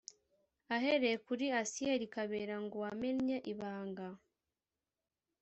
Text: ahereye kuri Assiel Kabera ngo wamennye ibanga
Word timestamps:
ahereye 0.75 1.17
kuri 1.27 1.45
Assiel 1.61 2.01
Kabera 2.13 2.55
ngo 2.63 2.75
wamennye 2.83 3.37
ibanga 3.51 4.07